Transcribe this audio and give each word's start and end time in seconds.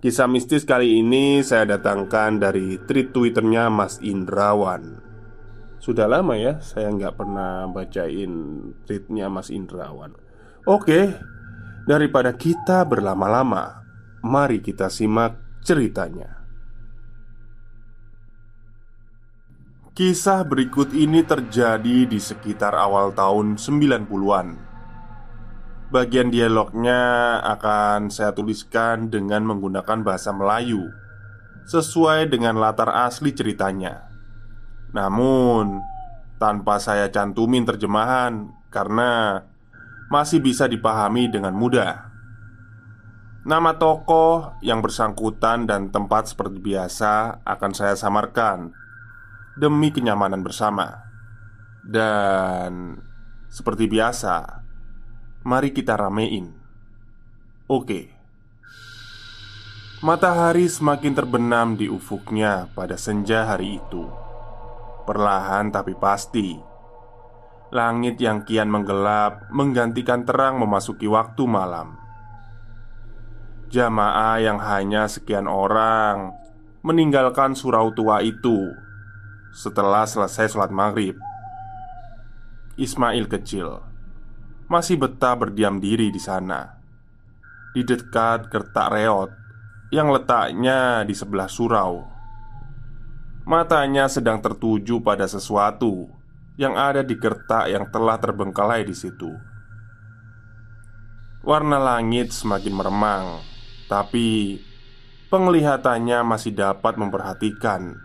Kisah 0.00 0.24
mistis 0.24 0.64
kali 0.64 1.04
ini 1.04 1.44
saya 1.44 1.76
datangkan 1.76 2.40
dari 2.40 2.80
tweet 2.88 3.12
twitternya 3.12 3.68
Mas 3.68 4.00
Indrawan. 4.00 4.96
Sudah 5.76 6.08
lama 6.08 6.40
ya 6.40 6.56
saya 6.64 6.88
nggak 6.88 7.20
pernah 7.20 7.68
bacain 7.68 8.32
tweetnya 8.88 9.28
Mas 9.28 9.52
Indrawan. 9.52 10.16
Oke, 10.64 11.12
daripada 11.84 12.32
kita 12.32 12.84
berlama-lama 12.88 13.80
Mari 14.20 14.60
kita 14.60 14.92
simak 14.92 15.64
ceritanya. 15.64 16.44
Kisah 19.96 20.44
berikut 20.44 20.92
ini 20.92 21.24
terjadi 21.24 22.04
di 22.04 22.20
sekitar 22.20 22.76
awal 22.76 23.16
tahun 23.16 23.56
90-an 23.56 24.69
Bagian 25.90 26.30
dialognya 26.30 27.42
akan 27.42 28.14
saya 28.14 28.30
tuliskan 28.30 29.10
dengan 29.10 29.42
menggunakan 29.42 30.06
bahasa 30.06 30.30
Melayu 30.30 30.86
Sesuai 31.66 32.30
dengan 32.30 32.62
latar 32.62 32.94
asli 32.94 33.34
ceritanya. 33.34 34.06
Namun 34.94 35.82
Tanpa 36.38 36.78
saya 36.78 37.10
cantumin 37.10 37.66
terjemahan 37.66 38.54
Karena 38.70 39.42
Masih 40.14 40.38
bisa 40.38 40.70
dipahami 40.70 41.26
dengan 41.26 41.58
mudah. 41.58 42.06
Nama 43.42 43.74
tokoh 43.74 44.62
yang 44.62 44.86
bersangkutan 44.86 45.66
dan 45.66 45.90
tempat 45.90 46.30
seperti 46.30 46.62
biasa 46.62 47.42
akan 47.42 47.72
saya 47.74 47.98
samarkan 47.98 48.70
Demi 49.58 49.90
kenyamanan 49.90 50.46
bersama. 50.46 51.02
Dan 51.82 52.94
Seperti 53.50 53.90
biasa 53.90 54.60
Mari 55.40 55.72
kita 55.72 55.96
ramein. 55.96 56.52
Oke. 57.64 58.12
Matahari 60.04 60.68
semakin 60.68 61.16
terbenam 61.16 61.80
di 61.80 61.88
ufuknya 61.88 62.68
pada 62.76 63.00
senja 63.00 63.48
hari 63.48 63.80
itu. 63.80 64.04
Perlahan 65.08 65.72
tapi 65.72 65.96
pasti 65.96 66.60
Langit 67.72 68.20
yang 68.20 68.44
kian 68.44 68.68
menggelap 68.68 69.48
Menggantikan 69.48 70.28
terang 70.28 70.60
memasuki 70.60 71.08
waktu 71.08 71.48
malam. 71.48 71.96
Jamaah 73.72 74.44
yang 74.44 74.60
hanya 74.60 75.08
sekian 75.08 75.48
orang 75.48 76.36
Meninggalkan 76.84 77.56
surau 77.56 77.96
tua 77.96 78.20
itu 78.20 78.76
Setelah 79.56 80.04
selesai 80.04 80.52
sholat 80.52 80.68
maghrib. 80.68 81.16
Ismail 82.76 83.24
kecil 83.24 83.89
masih 84.70 85.02
betah 85.02 85.34
berdiam 85.34 85.82
diri 85.82 86.14
di 86.14 86.22
sana, 86.22 86.78
di 87.74 87.82
dekat 87.82 88.46
kertak 88.46 88.94
reot 88.94 89.30
yang 89.90 90.14
letaknya 90.14 91.02
di 91.02 91.10
sebelah 91.10 91.50
surau. 91.50 92.06
Matanya 93.50 94.06
sedang 94.06 94.38
tertuju 94.38 95.02
pada 95.02 95.26
sesuatu 95.26 96.06
yang 96.54 96.78
ada 96.78 97.02
di 97.02 97.18
kertak 97.18 97.66
yang 97.66 97.90
telah 97.90 98.14
terbengkalai 98.22 98.86
di 98.86 98.94
situ. 98.94 99.34
Warna 101.42 101.82
langit 101.82 102.30
semakin 102.30 102.70
meremang, 102.70 103.26
tapi 103.90 104.54
penglihatannya 105.34 106.22
masih 106.22 106.54
dapat 106.54 106.94
memperhatikan. 106.94 107.98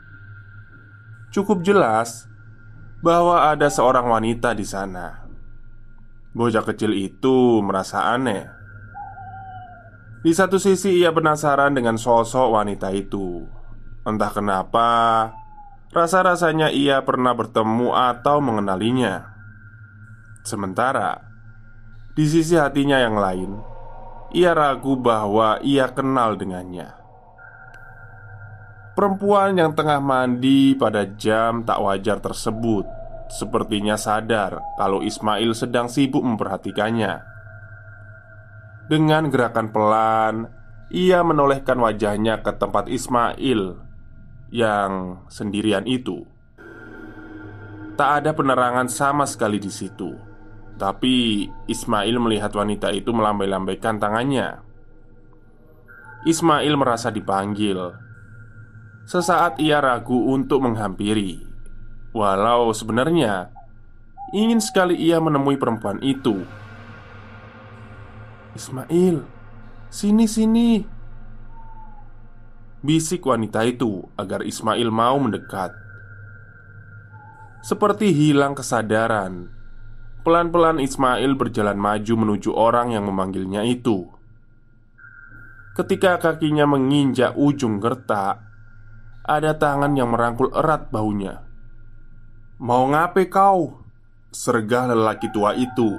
Cukup 1.29 1.61
jelas 1.61 2.25
bahwa 3.05 3.53
ada 3.53 3.69
seorang 3.69 4.09
wanita 4.09 4.57
di 4.57 4.65
sana 4.65 5.24
Bocah 6.35 6.67
kecil 6.67 6.91
itu 6.91 7.63
merasa 7.63 8.11
aneh. 8.11 8.43
Di 10.19 10.35
satu 10.35 10.59
sisi, 10.59 10.99
ia 10.99 11.15
penasaran 11.15 11.71
dengan 11.71 11.95
sosok 11.95 12.59
wanita 12.59 12.91
itu. 12.91 13.47
Entah 14.03 14.35
kenapa, 14.35 14.89
rasa-rasanya 15.95 16.75
ia 16.75 16.99
pernah 17.07 17.31
bertemu 17.31 17.95
atau 17.95 18.43
mengenalinya. 18.43 19.31
Sementara 20.43 21.23
di 22.19 22.27
sisi 22.27 22.59
hatinya 22.59 22.99
yang 22.99 23.15
lain, 23.15 23.51
ia 24.35 24.51
ragu 24.51 24.99
bahwa 24.99 25.63
ia 25.63 25.87
kenal 25.87 26.35
dengannya. 26.35 26.91
Perempuan 28.91 29.55
yang 29.55 29.71
tengah 29.71 30.03
mandi 30.03 30.75
pada 30.75 31.07
jam 31.15 31.63
tak 31.63 31.79
wajar 31.79 32.19
tersebut 32.19 33.04
Sepertinya 33.25 33.97
sadar 33.97 34.61
kalau 34.77 35.01
Ismail 35.01 35.51
sedang 35.57 35.89
sibuk 35.89 36.21
memperhatikannya. 36.21 37.25
Dengan 38.85 39.33
gerakan 39.33 39.73
pelan, 39.73 40.35
ia 40.93 41.25
menolehkan 41.25 41.81
wajahnya 41.81 42.45
ke 42.45 42.53
tempat 42.53 42.85
Ismail 42.85 43.81
yang 44.53 45.25
sendirian 45.25 45.89
itu. 45.89 46.21
Tak 47.97 48.21
ada 48.21 48.31
penerangan 48.37 48.85
sama 48.91 49.25
sekali 49.25 49.57
di 49.57 49.73
situ, 49.73 50.13
tapi 50.77 51.47
Ismail 51.65 52.15
melihat 52.21 52.53
wanita 52.53 52.93
itu 52.93 53.09
melambai-lambaikan 53.09 53.97
tangannya. 53.97 54.61
Ismail 56.29 56.73
merasa 56.77 57.09
dipanggil. 57.09 57.79
Sesaat 59.05 59.57
ia 59.61 59.81
ragu 59.81 60.29
untuk 60.29 60.61
menghampiri 60.65 61.54
Walau 62.15 62.71
sebenarnya 62.71 63.51
ingin 64.31 64.63
sekali 64.63 64.95
ia 64.95 65.19
menemui 65.19 65.59
perempuan 65.59 65.99
itu. 65.99 66.47
Ismail, 68.55 69.19
sini 69.91 70.23
sini. 70.23 70.79
Bisik 72.79 73.27
wanita 73.27 73.67
itu 73.67 74.07
agar 74.15 74.47
Ismail 74.47 74.87
mau 74.95 75.19
mendekat. 75.19 75.75
Seperti 77.59 78.15
hilang 78.15 78.55
kesadaran, 78.55 79.51
pelan-pelan 80.23 80.79
Ismail 80.79 81.35
berjalan 81.35 81.75
maju 81.75 82.13
menuju 82.15 82.55
orang 82.55 82.95
yang 82.95 83.11
memanggilnya 83.11 83.67
itu. 83.67 84.07
Ketika 85.75 86.15
kakinya 86.23 86.63
menginjak 86.63 87.35
ujung 87.35 87.83
gertak, 87.83 88.39
ada 89.27 89.51
tangan 89.59 89.91
yang 89.99 90.15
merangkul 90.15 90.47
erat 90.55 90.87
baunya. 90.87 91.43
Mau 92.55 92.87
ngape 92.87 93.27
kau? 93.27 93.83
Sergah 94.31 94.91
lelaki 94.91 95.31
tua 95.31 95.55
itu 95.55 95.95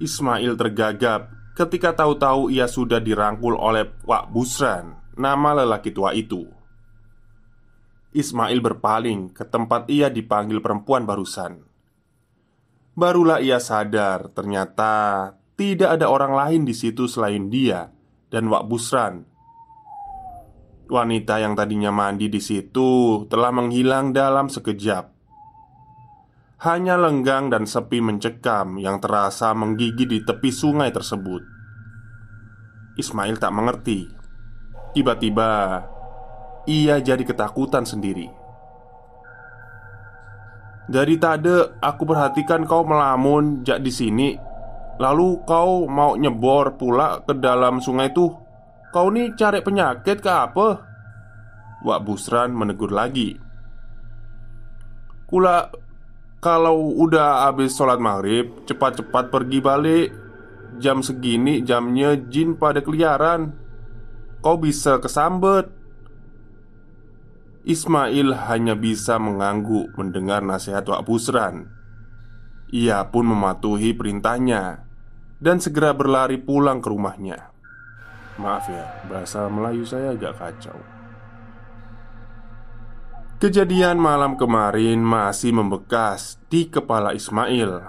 Ismail 0.00 0.56
tergagap 0.56 1.28
ketika 1.52 1.92
tahu-tahu 1.92 2.48
ia 2.48 2.64
sudah 2.64 3.04
dirangkul 3.04 3.52
oleh 3.52 3.84
Wak 4.08 4.32
Busran, 4.32 4.96
nama 5.12 5.60
lelaki 5.60 5.92
tua 5.92 6.16
itu. 6.16 6.48
Ismail 8.16 8.64
berpaling 8.64 9.36
ke 9.36 9.44
tempat 9.44 9.92
ia 9.92 10.08
dipanggil 10.08 10.64
perempuan 10.64 11.04
barusan. 11.04 11.60
Barulah 12.96 13.44
ia 13.44 13.60
sadar 13.60 14.32
ternyata 14.32 15.36
tidak 15.60 16.00
ada 16.00 16.08
orang 16.08 16.32
lain 16.32 16.62
di 16.64 16.72
situ 16.72 17.04
selain 17.04 17.52
dia 17.52 17.92
dan 18.32 18.48
Wak 18.48 18.64
Busran. 18.72 19.28
Wanita 20.88 21.44
yang 21.44 21.52
tadinya 21.52 21.92
mandi 21.92 22.32
di 22.32 22.40
situ 22.40 23.22
telah 23.28 23.52
menghilang 23.52 24.16
dalam 24.16 24.48
sekejap. 24.48 25.19
Hanya 26.60 27.00
lenggang 27.00 27.48
dan 27.48 27.64
sepi 27.64 28.04
mencekam 28.04 28.76
yang 28.76 29.00
terasa 29.00 29.56
menggigit 29.56 30.04
di 30.04 30.20
tepi 30.20 30.52
sungai 30.52 30.92
tersebut. 30.92 31.40
Ismail 33.00 33.40
tak 33.40 33.56
mengerti. 33.56 34.04
Tiba-tiba 34.92 35.80
ia 36.68 37.00
jadi 37.00 37.24
ketakutan 37.24 37.88
sendiri. 37.88 38.28
Dari 40.84 41.16
tade 41.16 41.80
aku 41.80 42.04
perhatikan 42.04 42.68
kau 42.68 42.84
melamun 42.84 43.64
jak 43.64 43.80
di 43.80 43.88
sini. 43.88 44.36
Lalu 45.00 45.40
kau 45.48 45.88
mau 45.88 46.12
nyebor 46.12 46.76
pula 46.76 47.24
ke 47.24 47.40
dalam 47.40 47.80
sungai 47.80 48.12
itu. 48.12 48.28
Kau 48.92 49.08
nih 49.08 49.32
cari 49.32 49.64
penyakit 49.64 50.20
ke 50.20 50.28
apa? 50.28 50.68
Wak 51.88 52.00
Busran 52.04 52.52
menegur 52.52 52.92
lagi. 52.92 53.32
Kula 55.24 55.88
kalau 56.40 56.96
udah 56.96 57.46
habis 57.46 57.76
sholat 57.76 58.00
maghrib 58.00 58.64
Cepat-cepat 58.64 59.28
pergi 59.28 59.60
balik. 59.60 60.08
Jam 60.80 61.04
segini 61.04 61.60
jamnya 61.60 62.16
jin 62.16 62.56
pada 62.56 62.80
keliaran. 62.80 63.52
Kau 64.40 64.56
bisa 64.56 64.96
kesambet. 64.96 65.68
Ismail 67.60 68.32
hanya 68.48 68.72
bisa 68.72 69.20
mengangguk 69.20 69.92
mendengar 70.00 70.40
nasihat 70.40 70.88
Wak 70.88 71.04
Busran. 71.04 71.68
Ia 72.72 73.04
pun 73.12 73.28
mematuhi 73.28 73.92
perintahnya 73.92 74.88
Dan 75.36 75.60
segera 75.60 75.92
berlari 75.92 76.40
pulang 76.40 76.80
ke 76.80 76.88
rumahnya. 76.88 77.52
Maaf 78.40 78.64
ya, 78.72 78.88
bahasa 79.04 79.44
Melayu 79.52 79.84
saya 79.84 80.16
agak 80.16 80.40
kacau 80.40 80.99
Kejadian 83.40 83.96
malam 83.96 84.36
kemarin 84.36 85.00
masih 85.00 85.56
membekas 85.56 86.36
di 86.52 86.68
kepala 86.68 87.16
Ismail 87.16 87.80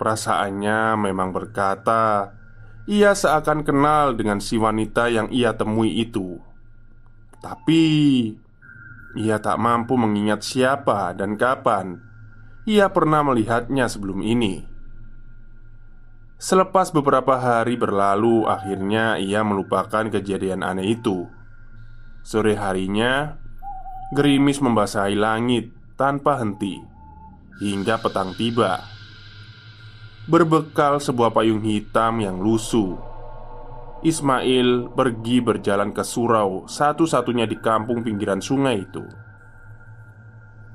Perasaannya 0.00 0.96
memang 0.96 1.28
berkata 1.30 2.32
Ia 2.88 3.12
seakan 3.12 3.68
kenal 3.68 4.16
dengan 4.16 4.40
si 4.40 4.56
wanita 4.56 5.12
yang 5.12 5.28
ia 5.28 5.52
temui 5.52 5.92
itu 6.00 6.40
Tapi 7.44 7.84
ia 9.20 9.36
tak 9.44 9.60
mampu 9.60 10.00
mengingat 10.00 10.40
siapa 10.40 11.12
dan 11.12 11.36
kapan 11.36 12.08
ia 12.68 12.92
pernah 12.92 13.24
melihatnya 13.24 13.88
sebelum 13.88 14.20
ini. 14.20 14.60
Selepas 16.36 16.92
beberapa 16.92 17.40
hari 17.40 17.80
berlalu, 17.80 18.44
akhirnya 18.44 19.16
ia 19.16 19.40
melupakan 19.40 20.04
kejadian 20.12 20.60
aneh 20.60 21.00
itu. 21.00 21.24
Sore 22.20 22.60
harinya, 22.60 23.40
gerimis 24.08 24.64
membasahi 24.64 25.16
langit 25.16 25.68
tanpa 26.00 26.40
henti 26.40 26.80
hingga 27.60 28.00
petang 28.00 28.32
tiba. 28.38 28.80
Berbekal 30.28 31.00
sebuah 31.00 31.32
payung 31.32 31.64
hitam 31.64 32.20
yang 32.20 32.36
lusuh, 32.40 33.00
Ismail 34.04 34.94
pergi 34.94 35.42
berjalan 35.42 35.90
ke 35.90 36.06
surau 36.06 36.70
satu-satunya 36.70 37.50
di 37.50 37.56
kampung 37.58 38.06
pinggiran 38.06 38.38
sungai 38.38 38.86
itu. 38.86 39.02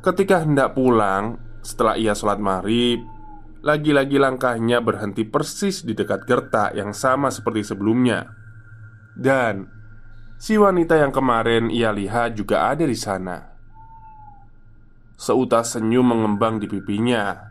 Ketika 0.04 0.44
hendak 0.44 0.76
pulang, 0.76 1.40
setelah 1.64 1.96
ia 1.96 2.12
sholat 2.12 2.42
maghrib, 2.44 3.00
lagi-lagi 3.64 4.20
langkahnya 4.20 4.84
berhenti 4.84 5.24
persis 5.24 5.88
di 5.88 5.96
dekat 5.96 6.28
gertak 6.28 6.76
yang 6.76 6.92
sama 6.92 7.32
seperti 7.32 7.64
sebelumnya. 7.64 8.28
Dan 9.16 9.72
si 10.44 10.60
wanita 10.60 11.00
yang 11.00 11.16
kemarin 11.16 11.72
ia 11.72 11.96
lihat 11.96 12.36
juga 12.36 12.68
ada 12.68 12.84
di 12.84 13.00
sana. 13.00 13.56
Seutas 15.16 15.72
senyum 15.72 16.04
mengembang 16.04 16.60
di 16.60 16.68
pipinya, 16.68 17.48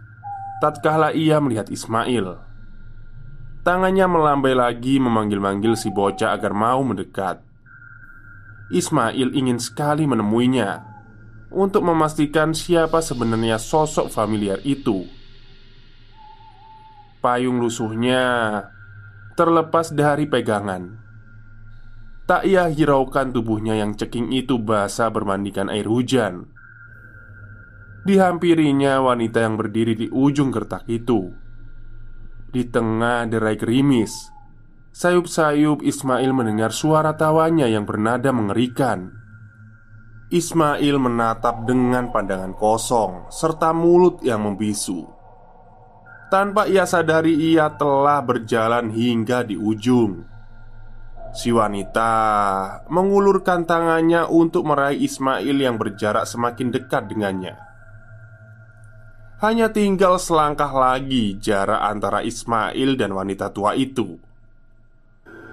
tatkala 0.61 1.17
ia 1.17 1.41
melihat 1.41 1.73
Ismail. 1.73 2.37
Tangannya 3.65 4.05
melambai 4.05 4.53
lagi 4.53 5.01
memanggil-manggil 5.01 5.73
si 5.73 5.89
bocah 5.89 6.37
agar 6.37 6.53
mau 6.53 6.85
mendekat. 6.85 7.41
Ismail 8.69 9.33
ingin 9.33 9.57
sekali 9.57 10.05
menemuinya 10.05 10.85
untuk 11.49 11.89
memastikan 11.89 12.53
siapa 12.53 13.01
sebenarnya 13.01 13.57
sosok 13.57 14.13
familiar 14.13 14.61
itu. 14.69 15.09
Payung 17.25 17.57
lusuhnya 17.57 18.21
terlepas 19.33 19.95
dari 19.97 20.29
pegangan. 20.29 21.02
Tak 22.27 22.47
ia 22.47 22.71
hiraukan 22.71 23.35
tubuhnya 23.35 23.77
yang 23.77 23.99
ceking 23.99 24.31
itu 24.31 24.57
basah 24.59 25.11
bermandikan 25.11 25.67
air 25.69 25.91
hujan. 25.91 26.49
Dihampirinya 28.07 29.03
wanita 29.03 29.43
yang 29.43 29.55
berdiri 29.59 29.95
di 29.95 30.07
ujung 30.11 30.51
gertak 30.51 30.87
itu 30.91 31.43
di 32.53 32.69
tengah 32.69 33.25
derai 33.33 33.57
gerimis, 33.57 34.29
sayup-sayup 34.93 35.81
Ismail 35.81 36.31
mendengar 36.37 36.71
suara 36.71 37.17
tawanya 37.17 37.65
yang 37.65 37.89
bernada 37.89 38.29
mengerikan. 38.29 39.09
Ismail 40.29 40.97
menatap 41.01 41.65
dengan 41.65 42.13
pandangan 42.13 42.53
kosong 42.57 43.33
serta 43.33 43.73
mulut 43.73 44.21
yang 44.21 44.45
membisu. 44.45 45.05
Tanpa 46.33 46.65
ia 46.65 46.89
sadari, 46.89 47.37
ia 47.37 47.69
telah 47.77 48.25
berjalan 48.25 48.89
hingga 48.89 49.45
di 49.45 49.57
ujung. 49.57 50.25
Si 51.33 51.49
wanita 51.49 52.13
mengulurkan 52.93 53.65
tangannya 53.65 54.29
untuk 54.29 54.69
meraih 54.69 55.01
Ismail 55.01 55.57
yang 55.57 55.81
berjarak 55.81 56.29
semakin 56.29 56.69
dekat 56.69 57.09
dengannya. 57.09 57.57
Hanya 59.41 59.73
tinggal 59.73 60.21
selangkah 60.21 60.71
lagi 60.71 61.35
jarak 61.41 61.81
antara 61.83 62.21
Ismail 62.21 63.01
dan 63.01 63.17
wanita 63.17 63.49
tua 63.49 63.73
itu. 63.73 64.21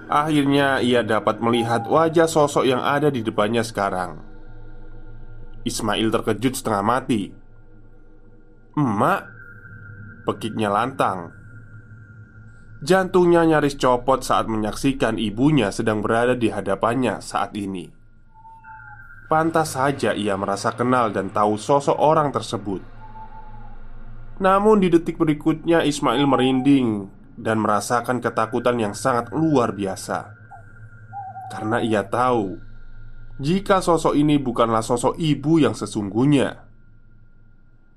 Akhirnya 0.06 0.84
ia 0.84 1.00
dapat 1.00 1.40
melihat 1.40 1.88
wajah 1.88 2.28
sosok 2.28 2.68
yang 2.68 2.84
ada 2.84 3.08
di 3.08 3.24
depannya 3.24 3.64
sekarang. 3.64 4.20
Ismail 5.64 6.12
terkejut 6.12 6.60
setengah 6.60 6.84
mati. 6.84 7.32
"Emak," 8.76 9.26
pekiknya 10.28 10.68
lantang. 10.68 11.39
Jantungnya 12.80 13.44
nyaris 13.44 13.76
copot 13.76 14.24
saat 14.24 14.48
menyaksikan 14.48 15.20
ibunya 15.20 15.68
sedang 15.68 16.00
berada 16.00 16.32
di 16.32 16.48
hadapannya 16.48 17.20
saat 17.20 17.52
ini. 17.52 17.92
Pantas 19.28 19.76
saja 19.76 20.16
ia 20.16 20.34
merasa 20.40 20.72
kenal 20.72 21.12
dan 21.12 21.28
tahu 21.28 21.60
sosok 21.60 22.00
orang 22.00 22.32
tersebut. 22.32 22.80
Namun 24.40 24.80
di 24.80 24.88
detik 24.88 25.20
berikutnya 25.20 25.84
Ismail 25.84 26.24
merinding 26.24 27.12
dan 27.36 27.60
merasakan 27.60 28.24
ketakutan 28.24 28.80
yang 28.80 28.96
sangat 28.96 29.32
luar 29.32 29.76
biasa 29.76 30.32
Karena 31.52 31.80
ia 31.84 32.08
tahu 32.08 32.56
Jika 33.40 33.84
sosok 33.84 34.16
ini 34.16 34.40
bukanlah 34.40 34.80
sosok 34.80 35.20
ibu 35.20 35.60
yang 35.60 35.76
sesungguhnya 35.76 36.56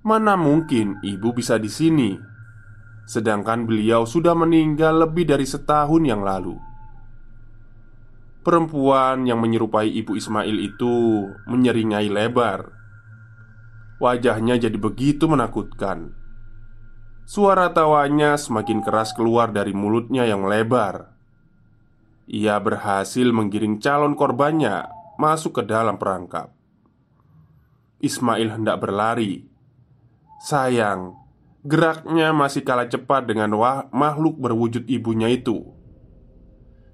Mana 0.03 0.35
mungkin 0.35 0.99
ibu 0.99 1.31
bisa 1.31 1.55
di 1.55 1.71
sini 1.71 2.32
Sedangkan 3.03 3.67
beliau 3.67 4.07
sudah 4.07 4.31
meninggal 4.35 5.03
lebih 5.03 5.27
dari 5.27 5.43
setahun 5.43 6.03
yang 6.03 6.23
lalu 6.23 6.55
Perempuan 8.43 9.23
yang 9.23 9.39
menyerupai 9.39 9.87
ibu 9.87 10.15
Ismail 10.15 10.57
itu 10.59 11.27
menyeringai 11.47 12.07
lebar 12.11 12.71
Wajahnya 13.99 14.59
jadi 14.59 14.75
begitu 14.75 15.27
menakutkan 15.27 16.23
Suara 17.23 17.71
tawanya 17.71 18.35
semakin 18.35 18.83
keras 18.83 19.15
keluar 19.15 19.55
dari 19.55 19.71
mulutnya 19.71 20.27
yang 20.27 20.43
lebar. 20.43 21.15
Ia 22.27 22.59
berhasil 22.59 23.23
menggiring 23.31 23.79
calon 23.79 24.19
korbannya 24.19 24.91
masuk 25.15 25.59
ke 25.59 25.63
dalam 25.63 25.95
perangkap. 25.95 26.51
Ismail 28.03 28.59
hendak 28.59 28.83
berlari. 28.83 29.47
Sayang, 30.43 31.15
geraknya 31.63 32.35
masih 32.35 32.61
kalah 32.67 32.91
cepat 32.91 33.27
dengan 33.27 33.55
makhluk 33.89 34.35
berwujud 34.39 34.83
ibunya 34.91 35.31
itu. 35.31 35.73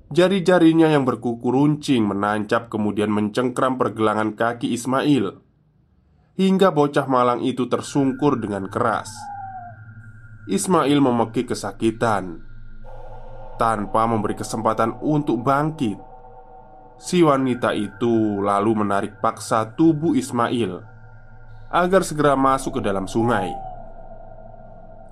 Jari-jarinya 0.09 0.89
yang 0.89 1.05
berkuku 1.05 1.53
runcing 1.53 2.09
menancap 2.09 2.73
kemudian 2.73 3.13
mencengkram 3.13 3.77
pergelangan 3.77 4.33
kaki 4.33 4.73
Ismail 4.73 5.37
Hingga 6.33 6.73
bocah 6.73 7.05
malang 7.05 7.45
itu 7.45 7.69
tersungkur 7.69 8.41
dengan 8.41 8.65
keras 8.73 9.13
Ismail 10.49 10.97
memekik 10.97 11.53
kesakitan 11.53 12.41
tanpa 13.61 14.09
memberi 14.09 14.33
kesempatan 14.33 14.97
untuk 14.97 15.45
bangkit. 15.45 16.01
Si 16.97 17.21
wanita 17.21 17.77
itu 17.77 18.41
lalu 18.41 18.81
menarik 18.81 19.21
paksa 19.21 19.77
tubuh 19.77 20.17
Ismail 20.17 20.81
agar 21.69 22.01
segera 22.01 22.33
masuk 22.33 22.79
ke 22.79 22.81
dalam 22.81 23.05
sungai. 23.05 23.68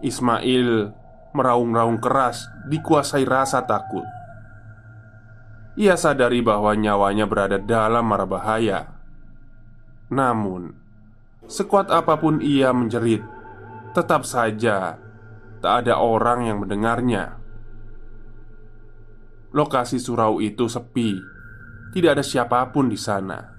Ismail 0.02 0.94
meraung-raung 1.34 2.02
keras, 2.02 2.50
dikuasai 2.70 3.26
rasa 3.26 3.66
takut. 3.66 4.06
Ia 5.78 5.94
sadari 5.94 6.42
bahwa 6.42 6.74
nyawanya 6.74 7.30
berada 7.30 7.62
dalam 7.62 8.10
mara 8.10 8.26
bahaya. 8.26 8.98
Namun, 10.10 10.74
sekuat 11.46 11.94
apa 11.94 12.18
pun 12.18 12.42
ia 12.42 12.74
menjerit, 12.74 13.22
tetap 13.94 14.26
saja 14.26 14.98
tak 15.62 15.86
ada 15.86 15.98
orang 16.02 16.50
yang 16.50 16.58
mendengarnya. 16.62 17.38
Lokasi 19.54 19.98
surau 19.98 20.38
itu 20.38 20.70
sepi, 20.70 21.18
tidak 21.94 22.18
ada 22.18 22.24
siapa 22.26 22.70
pun 22.70 22.90
di 22.90 23.00
sana. 23.00 23.57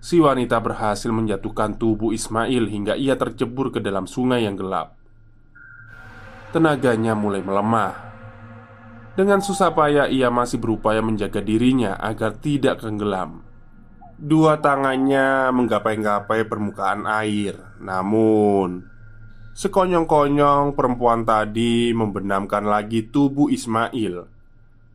Si 0.00 0.16
wanita 0.16 0.56
berhasil 0.64 1.12
menjatuhkan 1.12 1.76
tubuh 1.76 2.16
Ismail 2.16 2.66
hingga 2.72 2.96
ia 2.96 3.20
tercebur 3.20 3.68
ke 3.68 3.84
dalam 3.84 4.08
sungai 4.08 4.48
yang 4.48 4.56
gelap. 4.56 4.96
Tenaganya 6.50 7.12
mulai 7.12 7.44
melemah 7.44 8.10
dengan 9.20 9.44
susah 9.44 9.76
payah 9.76 10.08
ia 10.08 10.32
masih 10.32 10.56
berupaya 10.56 11.04
menjaga 11.04 11.44
dirinya 11.44 11.98
agar 12.00 12.40
tidak 12.40 12.80
tenggelam. 12.80 13.44
Dua 14.16 14.56
tangannya 14.62 15.52
menggapai-gapai 15.52 16.48
permukaan 16.48 17.04
air, 17.04 17.58
namun 17.82 18.86
sekonyong-konyong 19.52 20.72
perempuan 20.72 21.28
tadi 21.28 21.92
membenamkan 21.92 22.64
lagi 22.64 23.12
tubuh 23.12 23.52
Ismail 23.52 24.24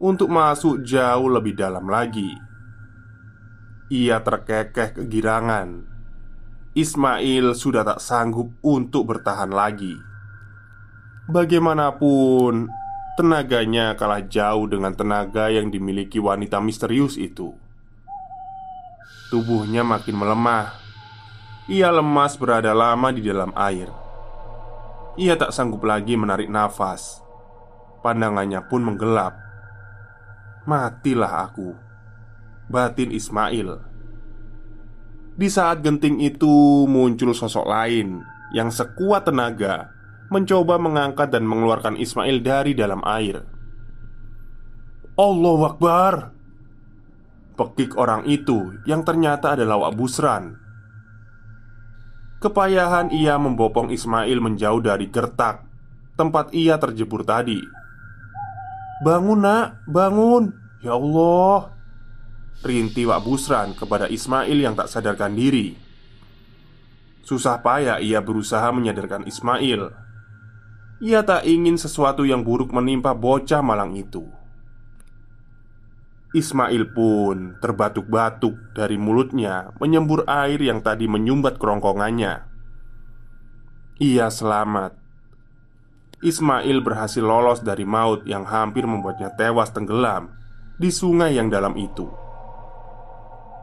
untuk 0.02 0.34
masuk 0.34 0.82
jauh 0.82 1.30
lebih 1.30 1.54
dalam 1.54 1.86
lagi. 1.86 2.55
Ia 3.90 4.22
terkekeh 4.22 4.98
kegirangan. 4.98 5.86
Ismail 6.76 7.56
sudah 7.56 7.86
tak 7.86 8.02
sanggup 8.02 8.52
untuk 8.66 9.08
bertahan 9.14 9.54
lagi. 9.54 9.96
Bagaimanapun, 11.30 12.70
Tenaganya 13.16 13.96
kalah 13.96 14.28
jauh 14.28 14.68
dengan 14.68 14.92
tenaga 14.92 15.48
yang 15.48 15.72
dimiliki 15.72 16.20
wanita 16.20 16.60
misterius 16.60 17.16
itu. 17.16 17.56
Tubuhnya 19.32 19.88
makin 19.88 20.20
melemah. 20.20 20.76
Ia 21.72 21.96
lemas 21.96 22.36
berada 22.36 22.76
lama 22.76 23.16
di 23.16 23.24
dalam 23.24 23.56
air. 23.56 23.88
Ia 25.16 25.40
tak 25.40 25.56
sanggup 25.56 25.88
lagi 25.88 26.20
menarik 26.20 26.52
nafas. 26.52 27.24
Pandangannya 28.04 28.60
pun 28.68 28.84
menggelap. 28.84 29.40
Matilah 30.68 31.48
aku, 31.48 31.72
batin 32.72 33.12
Ismail. 33.14 33.82
Di 35.36 35.48
saat 35.52 35.84
genting 35.84 36.24
itu 36.24 36.88
muncul 36.88 37.36
sosok 37.36 37.68
lain 37.68 38.24
yang 38.56 38.72
sekuat 38.72 39.28
tenaga 39.28 39.92
mencoba 40.32 40.80
mengangkat 40.80 41.30
dan 41.30 41.44
mengeluarkan 41.44 42.00
Ismail 42.00 42.40
dari 42.40 42.72
dalam 42.72 43.04
air. 43.04 43.44
Allah 45.20 45.60
Akbar! 45.68 46.14
Pekik 47.56 47.96
orang 47.96 48.28
itu 48.28 48.80
yang 48.84 49.04
ternyata 49.08 49.56
adalah 49.56 49.88
Wak 49.88 49.94
Busran. 49.96 50.60
Kepayahan 52.44 53.12
ia 53.16 53.40
membopong 53.40 53.92
Ismail 53.92 54.44
menjauh 54.44 54.84
dari 54.84 55.08
gertak 55.08 55.66
Tempat 56.16 56.56
ia 56.56 56.80
terjebur 56.80 57.28
tadi. 57.28 57.60
Bangun 59.04 59.44
nak, 59.44 59.84
bangun! 59.84 60.56
Ya 60.80 60.96
Allah 60.96 61.75
Rinti 62.64 63.04
Wak 63.04 63.26
Busran 63.26 63.76
kepada 63.76 64.08
Ismail 64.08 64.56
yang 64.56 64.78
tak 64.78 64.88
sadarkan 64.88 65.36
diri 65.36 65.76
Susah 67.26 67.60
payah 67.60 67.98
ia 67.98 68.22
berusaha 68.22 68.70
menyadarkan 68.70 69.26
Ismail 69.26 70.06
ia 71.04 71.28
tak 71.28 71.44
ingin 71.44 71.76
sesuatu 71.76 72.24
yang 72.24 72.48
buruk 72.48 72.72
menimpa 72.72 73.12
bocah 73.12 73.60
malang 73.60 74.00
itu. 74.00 74.24
Ismail 76.32 76.92
pun 76.92 77.60
terbatuk-batuk 77.60 78.76
dari 78.76 78.96
mulutnya 79.00 79.72
menyembur 79.80 80.24
air 80.28 80.60
yang 80.60 80.80
tadi 80.84 81.08
menyumbat 81.08 81.60
kerongkongannya. 81.60 82.44
Ia 84.00 84.28
selamat. 84.28 84.96
Ismail 86.24 86.80
berhasil 86.84 87.24
lolos 87.24 87.64
dari 87.64 87.84
maut 87.84 88.24
yang 88.28 88.48
hampir 88.48 88.88
membuatnya 88.88 89.32
tewas 89.36 89.72
tenggelam 89.72 90.32
di 90.76 90.92
sungai 90.92 91.36
yang 91.36 91.52
dalam 91.52 91.76
itu. 91.76 92.08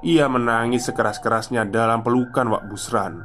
Ia 0.03 0.27
menangis 0.27 0.91
sekeras-kerasnya 0.91 1.67
dalam 1.71 2.03
pelukan 2.03 2.51
Wak 2.51 2.65
Busran 2.67 3.23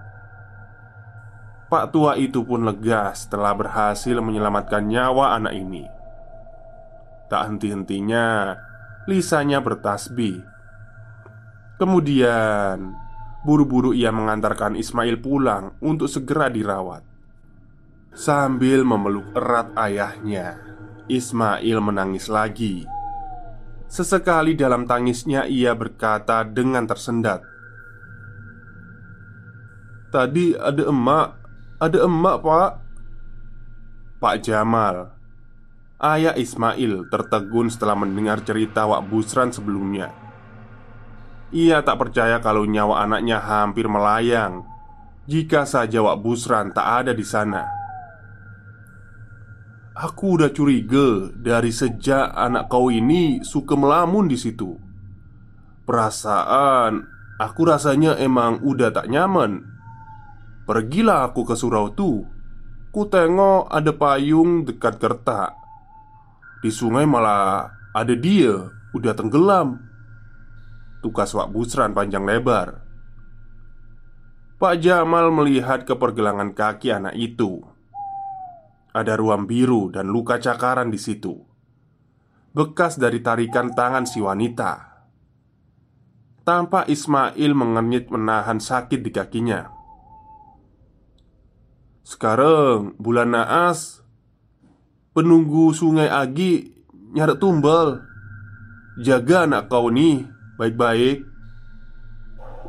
Pak 1.68 1.92
tua 1.92 2.16
itu 2.16 2.48
pun 2.48 2.64
lega 2.64 3.12
setelah 3.12 3.52
berhasil 3.52 4.16
menyelamatkan 4.24 4.88
nyawa 4.88 5.36
anak 5.36 5.52
ini. 5.52 5.84
Tak 7.28 7.44
henti-hentinya, 7.44 8.56
lisanya 9.04 9.60
bertasbih. 9.60 10.48
Kemudian, 11.76 12.96
buru-buru 13.44 13.92
ia 13.92 14.16
mengantarkan 14.16 14.80
Ismail 14.80 15.20
pulang 15.20 15.76
untuk 15.84 16.08
segera 16.08 16.48
dirawat. 16.48 17.04
Sambil 18.16 18.88
memeluk 18.88 19.28
erat 19.36 19.68
ayahnya, 19.76 20.64
Ismail 21.12 21.84
menangis 21.84 22.32
lagi. 22.32 22.88
Sesekali 23.88 24.52
dalam 24.52 24.84
tangisnya 24.84 25.48
ia 25.48 25.72
berkata 25.72 26.44
dengan 26.44 26.84
tersendat, 26.84 27.40
"Tadi 30.12 30.54
ada 30.60 30.84
emak 30.92 31.28
ada 31.78 32.10
emak 32.10 32.38
pak. 32.42 32.72
Pak 34.18 34.36
Jamal. 34.42 35.14
Ayah 36.02 36.34
Ismail 36.34 37.06
tertegun 37.10 37.70
setelah 37.70 37.94
mendengar 37.94 38.42
cerita 38.42 38.90
Wak 38.90 39.06
Busran 39.06 39.54
sebelumnya. 39.54 40.10
Ia 41.54 41.86
tak 41.86 42.02
percaya 42.02 42.42
kalau 42.42 42.66
nyawa 42.66 43.06
anaknya 43.06 43.38
hampir 43.38 43.86
melayang. 43.86 44.66
Jika 45.30 45.70
saja 45.70 46.02
Wak 46.02 46.18
Busran 46.22 46.74
tak 46.74 47.06
ada 47.06 47.14
di 47.14 47.22
sana 47.22 47.87
Aku 49.98 50.38
udah 50.38 50.54
curiga 50.54 51.34
dari 51.34 51.74
sejak 51.74 52.30
anak 52.38 52.70
kau 52.70 52.94
ini 52.94 53.42
suka 53.42 53.74
melamun 53.74 54.30
di 54.30 54.38
situ. 54.38 54.78
Perasaan 55.90 57.02
aku 57.42 57.66
rasanya 57.66 58.14
emang 58.22 58.62
udah 58.62 58.94
tak 58.94 59.10
nyaman. 59.10 59.66
Pergilah 60.70 61.34
aku 61.34 61.50
ke 61.50 61.58
surau 61.58 61.98
tu. 61.98 62.30
Ku 62.94 63.10
tengok 63.10 63.74
ada 63.74 63.92
payung 63.94 64.64
dekat 64.64 64.98
gertak 64.98 65.54
Di 66.64 66.72
sungai 66.72 67.04
malah 67.04 67.70
ada 67.92 68.14
dia 68.16 68.54
Udah 68.94 69.18
tenggelam. 69.18 69.82
Tukas 71.02 71.34
Wak 71.34 71.50
Busran 71.50 71.98
panjang 71.98 72.22
lebar. 72.22 72.86
Pak 74.62 74.78
Jamal 74.78 75.34
melihat 75.34 75.90
ke 75.90 75.98
pergelangan 75.98 76.54
kaki 76.54 76.94
anak 76.94 77.18
itu 77.18 77.77
Ada 78.98 79.14
ruam 79.14 79.46
biru 79.46 79.94
dan 79.94 80.10
luka 80.10 80.42
cakaran 80.42 80.90
di 80.90 80.98
situ. 80.98 81.38
Bekas 82.50 82.98
dari 82.98 83.22
tarikan 83.22 83.70
tangan 83.70 84.10
si 84.10 84.18
wanita. 84.18 85.06
Tampak 86.42 86.90
Ismail 86.90 87.52
mengenyit 87.54 88.10
menahan 88.10 88.58
sakit 88.58 88.98
di 89.06 89.12
kakinya. 89.14 89.70
Sekarang 92.08 92.96
bulan 92.96 93.36
naas 93.36 94.00
Penunggu 95.12 95.76
sungai 95.76 96.08
Agi 96.08 96.72
Nyaret 97.12 97.36
tumbal. 97.36 98.00
Jaga 99.04 99.44
anak 99.44 99.68
kau 99.68 99.92
nih 99.92 100.24
Baik-baik. 100.56 101.28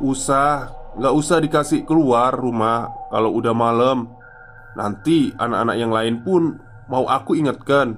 Usah 0.03 0.75
Gak 0.99 1.15
usah 1.15 1.39
dikasih 1.39 1.87
keluar 1.87 2.35
rumah 2.35 2.91
Kalau 3.09 3.31
udah 3.31 3.55
malam 3.55 4.18
Nanti 4.77 5.33
anak-anak 5.33 5.75
yang 5.77 5.91
lain 5.93 6.15
pun 6.21 6.57
Mau 6.89 7.05
aku 7.05 7.37
ingatkan 7.37 7.97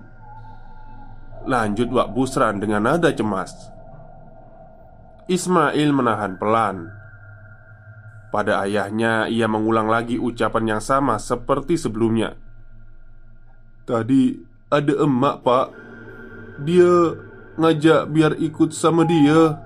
Lanjut 1.47 1.89
Wak 1.89 2.13
Busran 2.13 2.61
dengan 2.61 2.85
nada 2.85 3.09
cemas 3.11 3.71
Ismail 5.31 5.89
menahan 5.95 6.35
pelan 6.35 7.01
pada 8.31 8.63
ayahnya, 8.63 9.27
ia 9.27 9.43
mengulang 9.51 9.91
lagi 9.91 10.15
ucapan 10.15 10.79
yang 10.79 10.81
sama 10.81 11.19
seperti 11.19 11.75
sebelumnya. 11.75 12.39
"Tadi 13.83 14.39
ada 14.71 15.03
emak, 15.03 15.43
Pak. 15.43 15.67
Dia 16.63 17.19
ngajak 17.59 18.07
biar 18.07 18.39
ikut 18.39 18.71
sama 18.71 19.03
dia." 19.03 19.59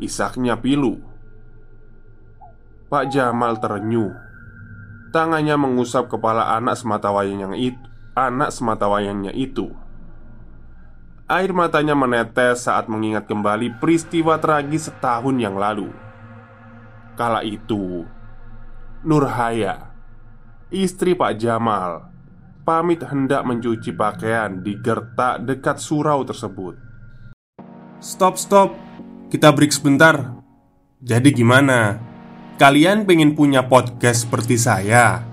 Isaknya 0.00 0.56
pilu. 0.56 0.96
Pak 2.88 3.12
Jamal 3.12 3.60
terenyuh. 3.60 4.10
Tangannya 5.14 5.54
mengusap 5.54 6.10
kepala 6.10 6.58
anak 6.58 6.74
semata 6.74 7.14
wayang 7.14 7.46
yang 7.46 7.54
itu, 7.54 7.78
anak 8.18 8.50
sematawayangnya 8.50 9.30
itu. 9.30 9.70
Air 11.30 11.54
matanya 11.54 11.94
menetes 11.94 12.66
saat 12.66 12.90
mengingat 12.90 13.30
kembali 13.30 13.78
peristiwa 13.78 14.42
tragis 14.42 14.90
setahun 14.90 15.38
yang 15.38 15.54
lalu. 15.54 15.94
Kala 17.14 17.46
itu, 17.46 18.02
Nurhaya, 19.06 19.94
istri 20.74 21.14
Pak 21.14 21.38
Jamal, 21.38 22.10
pamit 22.66 22.98
hendak 23.06 23.46
mencuci 23.46 23.94
pakaian 23.94 24.66
di 24.66 24.74
gertak 24.82 25.46
dekat 25.46 25.78
surau 25.78 26.26
tersebut. 26.26 26.74
Stop, 28.02 28.34
stop. 28.34 28.74
Kita 29.30 29.54
break 29.54 29.70
sebentar. 29.70 30.42
Jadi 30.98 31.30
gimana? 31.30 32.02
Kalian 32.54 33.02
pengen 33.02 33.34
punya 33.34 33.66
podcast 33.66 34.30
seperti 34.30 34.54
saya? 34.54 35.26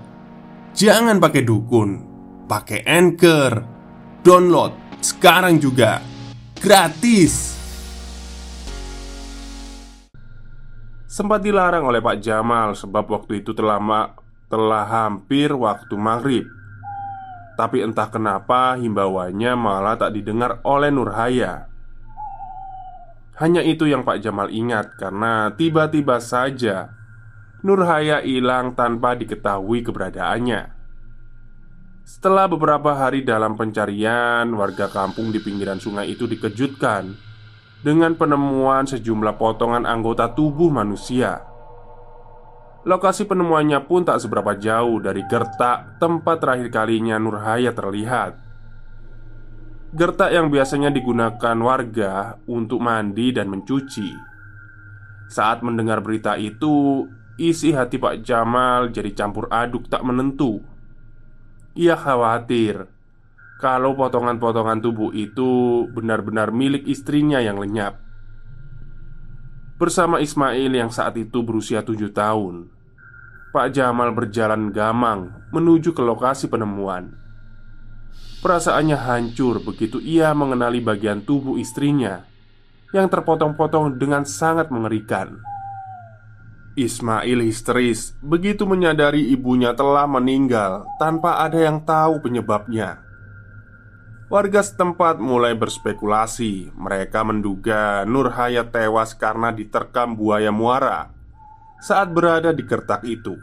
Jangan 0.74 1.22
pakai 1.22 1.46
dukun, 1.46 2.02
pakai 2.50 2.82
anchor, 2.82 3.62
download 4.26 4.74
sekarang 4.98 5.62
juga 5.62 6.02
gratis. 6.58 7.54
Sempat 11.06 11.46
dilarang 11.46 11.86
oleh 11.86 12.02
Pak 12.02 12.18
Jamal 12.18 12.74
sebab 12.74 13.06
waktu 13.06 13.46
itu 13.46 13.54
telah 13.54 13.78
ma 13.78 14.18
telah 14.50 14.82
hampir 14.82 15.54
waktu 15.54 15.94
maghrib. 15.94 16.50
Tapi 17.54 17.86
entah 17.86 18.10
kenapa 18.10 18.74
himbauannya 18.74 19.54
malah 19.54 19.94
tak 19.94 20.18
didengar 20.18 20.58
oleh 20.66 20.90
Nurhaya. 20.90 21.70
Hanya 23.38 23.62
itu 23.62 23.86
yang 23.86 24.02
Pak 24.02 24.18
Jamal 24.18 24.50
ingat 24.50 24.98
karena 24.98 25.54
tiba-tiba 25.54 26.18
saja 26.18 26.98
Nurhaya 27.62 28.26
hilang 28.26 28.74
tanpa 28.74 29.14
diketahui 29.14 29.86
keberadaannya. 29.86 30.74
Setelah 32.02 32.50
beberapa 32.50 32.90
hari 32.90 33.22
dalam 33.22 33.54
pencarian, 33.54 34.50
warga 34.58 34.90
kampung 34.90 35.30
di 35.30 35.38
pinggiran 35.38 35.78
sungai 35.78 36.10
itu 36.10 36.26
dikejutkan 36.26 37.14
dengan 37.86 38.18
penemuan 38.18 38.90
sejumlah 38.90 39.38
potongan 39.38 39.86
anggota 39.86 40.34
tubuh 40.34 40.74
manusia. 40.74 41.46
Lokasi 42.82 43.30
penemuannya 43.30 43.78
pun 43.86 44.02
tak 44.02 44.18
seberapa 44.18 44.58
jauh 44.58 44.98
dari 44.98 45.22
gertak 45.30 46.02
tempat 46.02 46.42
terakhir 46.42 46.66
kalinya 46.74 47.14
Nurhaya 47.22 47.70
terlihat. 47.70 48.42
Gertak 49.94 50.34
yang 50.34 50.50
biasanya 50.50 50.90
digunakan 50.90 51.56
warga 51.62 52.42
untuk 52.50 52.82
mandi 52.82 53.30
dan 53.30 53.46
mencuci. 53.46 54.10
Saat 55.30 55.62
mendengar 55.62 56.02
berita 56.02 56.34
itu, 56.34 57.06
isi 57.42 57.74
hati 57.74 57.98
Pak 57.98 58.22
Jamal 58.22 58.94
jadi 58.94 59.10
campur 59.10 59.50
aduk 59.50 59.90
tak 59.90 60.06
menentu. 60.06 60.62
Ia 61.74 61.98
khawatir 61.98 62.86
kalau 63.58 63.98
potongan-potongan 63.98 64.78
tubuh 64.78 65.10
itu 65.10 65.84
benar-benar 65.90 66.54
milik 66.54 66.86
istrinya 66.86 67.42
yang 67.42 67.58
lenyap. 67.58 67.98
Bersama 69.82 70.22
Ismail 70.22 70.70
yang 70.70 70.94
saat 70.94 71.18
itu 71.18 71.42
berusia 71.42 71.82
tujuh 71.82 72.14
tahun, 72.14 72.70
Pak 73.50 73.74
Jamal 73.74 74.14
berjalan 74.14 74.70
gamang 74.70 75.50
menuju 75.50 75.90
ke 75.90 76.02
lokasi 76.02 76.46
penemuan. 76.46 77.18
Perasaannya 78.42 78.98
hancur 78.98 79.62
begitu 79.62 79.98
ia 80.02 80.34
mengenali 80.34 80.82
bagian 80.82 81.22
tubuh 81.22 81.58
istrinya 81.58 82.26
yang 82.90 83.06
terpotong-potong 83.06 83.98
dengan 83.98 84.26
sangat 84.26 84.70
mengerikan. 84.74 85.51
Ismail 86.72 87.44
histeris 87.44 88.16
begitu 88.24 88.64
menyadari 88.64 89.28
ibunya 89.28 89.76
telah 89.76 90.08
meninggal 90.08 90.88
tanpa 90.96 91.44
ada 91.44 91.60
yang 91.60 91.84
tahu 91.84 92.24
penyebabnya. 92.24 93.04
Warga 94.32 94.64
setempat 94.64 95.20
mulai 95.20 95.52
berspekulasi. 95.52 96.72
Mereka 96.72 97.20
menduga 97.20 98.08
Nurhaya 98.08 98.64
tewas 98.64 99.12
karena 99.12 99.52
diterkam 99.52 100.16
buaya 100.16 100.48
muara 100.48 101.12
saat 101.84 102.08
berada 102.08 102.56
di 102.56 102.64
kertak 102.64 103.04
itu. 103.04 103.36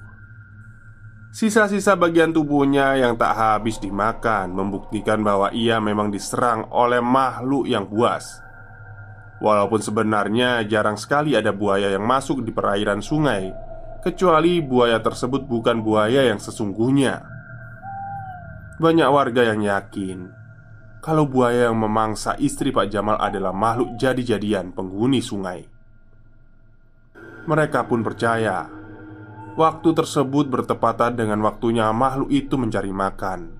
Sisa-sisa 1.30 1.94
bagian 1.94 2.34
tubuhnya 2.34 2.98
yang 2.98 3.14
tak 3.14 3.38
habis 3.38 3.78
dimakan 3.78 4.50
membuktikan 4.50 5.22
bahwa 5.22 5.54
ia 5.54 5.78
memang 5.78 6.10
diserang 6.10 6.66
oleh 6.74 7.06
makhluk 7.06 7.70
yang 7.70 7.86
buas. 7.86 8.42
Walaupun 9.40 9.80
sebenarnya 9.80 10.68
jarang 10.68 11.00
sekali 11.00 11.36
ada 11.36 11.56
buaya 11.56 11.88
yang 11.96 12.04
masuk 12.04 12.44
di 12.44 12.52
perairan 12.52 13.00
sungai, 13.00 13.56
kecuali 14.04 14.60
buaya 14.60 15.00
tersebut 15.00 15.48
bukan 15.48 15.80
buaya 15.80 16.28
yang 16.28 16.40
sesungguhnya. 16.40 17.24
Banyak 18.80 19.10
warga 19.12 19.48
yang 19.48 19.64
yakin 19.64 20.40
kalau 21.00 21.24
buaya 21.24 21.72
yang 21.72 21.80
memangsa 21.80 22.36
istri 22.44 22.76
Pak 22.76 22.92
Jamal 22.92 23.16
adalah 23.16 23.56
makhluk 23.56 23.96
jadi-jadian 23.96 24.76
penghuni 24.76 25.24
sungai. 25.24 25.64
Mereka 27.48 27.88
pun 27.88 28.04
percaya 28.04 28.68
waktu 29.56 29.90
tersebut 29.96 30.52
bertepatan 30.52 31.16
dengan 31.16 31.40
waktunya 31.48 31.88
makhluk 31.96 32.28
itu 32.32 32.60
mencari 32.60 32.92
makan. 32.92 33.56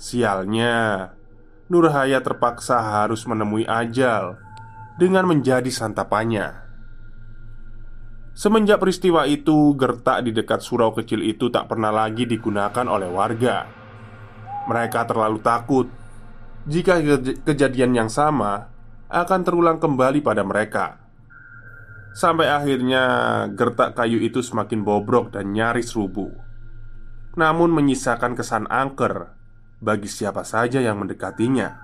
Sialnya, 0.00 1.12
Nurhaya 1.68 2.20
terpaksa 2.20 2.80
harus 2.80 3.24
menemui 3.28 3.68
ajal 3.68 4.43
dengan 4.94 5.26
menjadi 5.26 5.70
santapannya. 5.70 6.64
Semenjak 8.34 8.82
peristiwa 8.82 9.30
itu, 9.30 9.78
gertak 9.78 10.26
di 10.26 10.34
dekat 10.34 10.58
surau 10.58 10.90
kecil 10.90 11.22
itu 11.22 11.54
tak 11.54 11.70
pernah 11.70 11.94
lagi 11.94 12.26
digunakan 12.26 12.86
oleh 12.90 13.06
warga. 13.06 13.62
Mereka 14.66 15.06
terlalu 15.06 15.38
takut 15.38 15.86
jika 16.66 16.98
kejadian 17.46 17.94
yang 17.94 18.10
sama 18.10 18.66
akan 19.06 19.40
terulang 19.44 19.78
kembali 19.78 20.24
pada 20.24 20.42
mereka. 20.42 20.98
Sampai 22.14 22.50
akhirnya 22.50 23.04
gertak 23.54 23.94
kayu 23.98 24.18
itu 24.22 24.42
semakin 24.42 24.82
bobrok 24.82 25.34
dan 25.34 25.54
nyaris 25.54 25.92
rubuh. 25.94 26.30
Namun 27.34 27.70
menyisakan 27.74 28.38
kesan 28.38 28.70
angker 28.70 29.34
bagi 29.82 30.08
siapa 30.08 30.46
saja 30.46 30.80
yang 30.80 31.02
mendekatinya. 31.02 31.83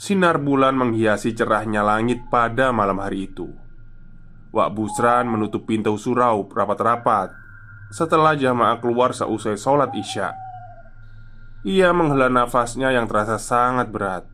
Sinar 0.00 0.40
bulan 0.40 0.74
menghiasi 0.74 1.36
cerahnya 1.36 1.84
langit 1.84 2.26
pada 2.32 2.72
malam 2.72 2.98
hari 2.98 3.28
itu. 3.30 3.52
Wak 4.52 4.76
Busran 4.76 5.28
menutup 5.32 5.64
pintu 5.64 5.96
surau 5.96 6.44
rapat-rapat 6.44 7.32
setelah 7.92 8.36
jamaah 8.36 8.80
keluar 8.80 9.16
seusai 9.16 9.56
sholat 9.56 9.92
Isya. 9.92 10.32
Ia 11.62 11.94
menghela 11.94 12.26
nafasnya 12.26 12.90
yang 12.90 13.06
terasa 13.06 13.38
sangat 13.38 13.92
berat. 13.92 14.24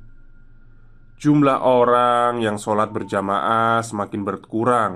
Jumlah 1.18 1.61
orang 1.66 2.38
yang 2.38 2.57
sholat 2.57 2.94
berjamaah 2.94 3.83
semakin 3.83 4.23
berkurang 4.23 4.92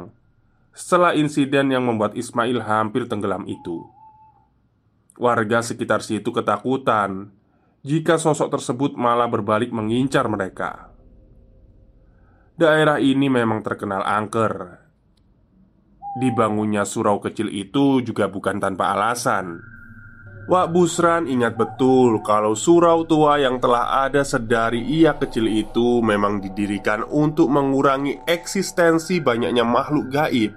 setelah 0.73 1.13
insiden 1.13 1.75
yang 1.75 1.85
membuat 1.85 2.17
Ismail 2.17 2.63
hampir 2.65 3.05
tenggelam 3.11 3.45
itu. 3.45 3.85
Warga 5.19 5.61
sekitar 5.61 6.01
situ 6.01 6.33
ketakutan 6.33 7.35
jika 7.83 8.15
sosok 8.15 8.55
tersebut 8.55 8.95
malah 8.95 9.27
berbalik 9.27 9.75
mengincar 9.75 10.31
mereka. 10.31 10.95
Daerah 12.55 13.03
ini 13.03 13.27
memang 13.27 13.59
terkenal 13.67 14.07
angker. 14.07 14.79
Dibangunnya 16.15 16.87
surau 16.87 17.19
kecil 17.19 17.51
itu 17.51 17.99
juga 18.07 18.31
bukan 18.31 18.63
tanpa 18.63 18.95
alasan. 18.95 19.59
Wak 20.47 20.75
Busran 20.75 21.27
ingat 21.27 21.55
betul 21.55 22.23
kalau 22.23 22.55
surau 22.55 23.07
tua 23.07 23.39
yang 23.39 23.63
telah 23.63 24.07
ada 24.07 24.27
sedari 24.27 24.83
ia 24.83 25.15
kecil 25.15 25.47
itu 25.47 26.03
memang 26.03 26.43
didirikan 26.43 27.07
untuk 27.07 27.47
mengurangi 27.47 28.19
eksistensi 28.27 29.23
banyaknya 29.23 29.63
makhluk 29.63 30.11
gaib 30.11 30.53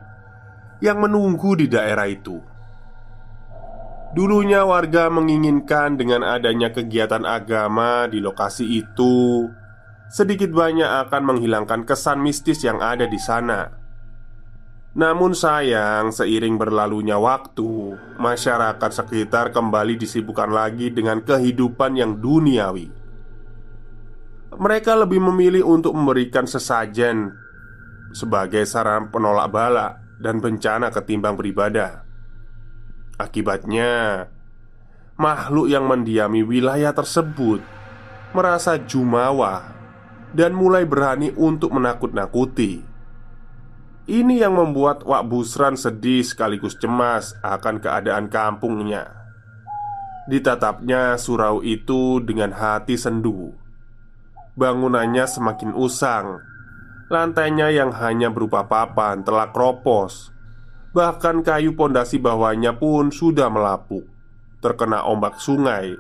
yang 0.81 0.97
menunggu 1.01 1.57
di 1.57 1.69
daerah 1.69 2.09
itu. 2.09 2.54
Dulunya 4.15 4.63
warga 4.63 5.11
menginginkan 5.11 5.99
dengan 5.99 6.23
adanya 6.23 6.71
kegiatan 6.71 7.27
agama 7.27 8.07
di 8.07 8.23
lokasi 8.23 8.63
itu 8.79 9.51
Sedikit 10.07 10.55
banyak 10.55 10.87
akan 10.87 11.35
menghilangkan 11.35 11.83
kesan 11.83 12.23
mistis 12.23 12.63
yang 12.63 12.79
ada 12.79 13.03
di 13.11 13.19
sana. 13.19 13.75
Namun 14.95 15.35
sayang 15.35 16.15
seiring 16.15 16.55
berlalunya 16.55 17.19
waktu 17.19 17.99
Masyarakat 18.15 18.91
sekitar 18.95 19.51
kembali 19.51 19.99
disibukkan 19.99 20.47
lagi 20.47 20.95
dengan 20.95 21.19
kehidupan 21.19 21.99
yang 21.99 22.15
duniawi. 22.15 22.87
Mereka 24.55 24.95
lebih 24.95 25.19
memilih 25.19 25.67
untuk 25.67 25.91
memberikan 25.91 26.47
sesajen 26.47 27.35
Sebagai 28.15 28.63
saran 28.63 29.11
penolak 29.11 29.51
bala 29.51 29.99
dan 30.23 30.39
bencana 30.39 30.87
ketimbang 30.87 31.35
beribadah 31.35 32.04
Akibatnya, 33.15 34.27
makhluk 35.15 35.71
yang 35.71 35.87
mendiami 35.87 36.43
wilayah 36.43 36.91
tersebut 36.91 37.63
merasa 38.35 38.75
jumawa 38.75 39.71
dan 40.35 40.51
mulai 40.51 40.83
berani 40.83 41.31
untuk 41.31 41.71
menakut-nakuti. 41.71 42.83
Ini 44.05 44.43
yang 44.43 44.59
membuat 44.59 45.07
Wak 45.07 45.31
Busran 45.31 45.79
sedih 45.79 46.27
sekaligus 46.27 46.75
cemas 46.75 47.39
akan 47.39 47.79
keadaan 47.79 48.27
kampungnya. 48.27 49.07
Ditatapnya 50.27 51.15
surau 51.15 51.63
itu 51.63 52.19
dengan 52.19 52.51
hati 52.51 52.99
sendu. 52.99 53.55
Bangunannya 54.59 55.23
semakin 55.23 55.71
usang. 55.71 56.43
Lantainya 57.07 57.71
yang 57.71 57.95
hanya 57.95 58.27
berupa 58.27 58.67
papan 58.67 59.23
telah 59.23 59.55
kropos. 59.55 60.34
Bahkan 60.95 61.43
kayu 61.43 61.75
pondasi 61.75 62.23
bawahnya 62.23 62.79
pun 62.79 63.11
sudah 63.11 63.51
melapuk, 63.51 64.07
terkena 64.63 65.03
ombak 65.03 65.43
sungai. 65.43 65.91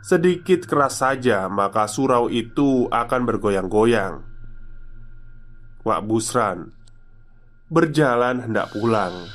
Sedikit 0.00 0.64
keras 0.64 1.04
saja, 1.04 1.48
maka 1.52 1.84
surau 1.84 2.32
itu 2.32 2.88
akan 2.88 3.22
bergoyang-goyang. 3.28 4.24
Wak 5.84 6.00
Busran 6.08 6.72
berjalan 7.68 8.40
hendak 8.40 8.72
pulang, 8.72 9.28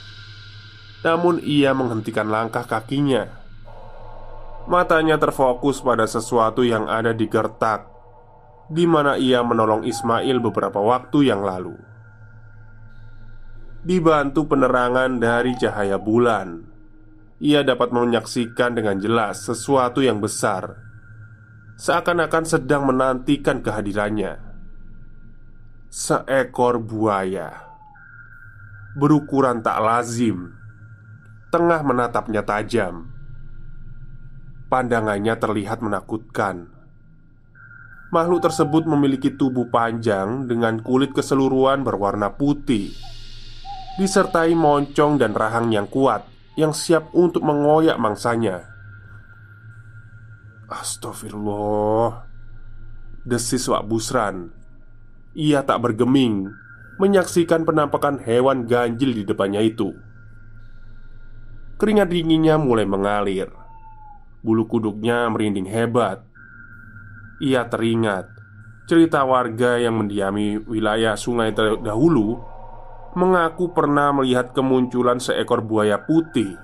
namun 1.05 1.37
ia 1.45 1.73
menghentikan 1.77 2.29
langkah 2.29 2.65
kakinya 2.65 3.39
Matanya 4.69 5.17
terfokus 5.17 5.81
pada 5.81 6.05
sesuatu 6.05 6.61
yang 6.61 6.85
ada 6.85 7.09
di 7.09 7.25
gertak 7.25 7.89
di 8.69 8.85
mana 8.85 9.17
ia 9.17 9.41
menolong 9.41 9.81
Ismail 9.81 10.37
beberapa 10.37 10.77
waktu 10.77 11.25
yang 11.25 11.41
lalu. 11.41 11.73
Dibantu 13.79 14.43
penerangan 14.49 15.23
dari 15.23 15.55
cahaya 15.55 15.95
bulan, 15.95 16.67
ia 17.39 17.63
dapat 17.63 17.95
menyaksikan 17.95 18.75
dengan 18.75 18.99
jelas 18.99 19.47
sesuatu 19.47 20.03
yang 20.03 20.19
besar, 20.19 20.75
seakan-akan 21.79 22.43
sedang 22.43 22.83
menantikan 22.87 23.63
kehadirannya. 23.63 24.35
Seekor 25.89 26.83
buaya 26.83 27.65
berukuran 28.99 29.63
tak 29.63 29.79
lazim, 29.79 30.53
tengah 31.49 31.81
menatapnya 31.81 32.43
tajam 32.43 33.09
Pandangannya 34.69 35.33
terlihat 35.33 35.81
menakutkan. 35.81 36.69
Makhluk 38.13 38.45
tersebut 38.45 38.85
memiliki 38.85 39.33
tubuh 39.33 39.65
panjang 39.73 40.45
dengan 40.45 40.77
kulit 40.77 41.09
keseluruhan 41.09 41.81
berwarna 41.81 42.37
putih, 42.37 42.93
disertai 43.99 44.55
moncong 44.55 45.19
dan 45.19 45.35
rahang 45.35 45.75
yang 45.75 45.85
kuat 45.91 46.23
yang 46.55 46.71
siap 46.71 47.11
untuk 47.11 47.43
mengoyak 47.43 47.99
mangsanya. 47.99 48.63
Astagfirullah, 50.71 52.23
desis 53.27 53.67
Wak 53.67 53.83
Busran. 53.83 54.55
Ia 55.35 55.67
tak 55.67 55.83
bergeming 55.83 56.47
menyaksikan 56.99 57.67
penampakan 57.67 58.23
hewan 58.23 58.63
ganjil 58.67 59.11
di 59.11 59.23
depannya 59.27 59.59
itu. 59.59 59.91
Keringat 61.79 62.11
dinginnya 62.11 62.59
mulai 62.59 62.83
mengalir 62.83 63.47
Bulu 64.43 64.67
kuduknya 64.67 65.31
merinding 65.31 65.63
hebat 65.63 66.27
Ia 67.39 67.71
teringat 67.71 68.27
Cerita 68.83 69.23
warga 69.23 69.79
yang 69.79 69.95
mendiami 69.95 70.59
wilayah 70.59 71.15
sungai 71.15 71.55
terdahulu 71.55 72.58
Mengaku 73.17 73.73
pernah 73.73 74.13
melihat 74.13 74.53
kemunculan 74.53 75.17
seekor 75.17 75.65
buaya 75.65 76.01
putih 76.05 76.57